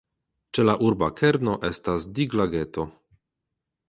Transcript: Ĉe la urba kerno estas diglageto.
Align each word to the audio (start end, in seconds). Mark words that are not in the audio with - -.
Ĉe 0.57 0.63
la 0.69 0.73
urba 0.85 1.09
kerno 1.19 1.53
estas 1.69 2.07
diglageto. 2.21 2.87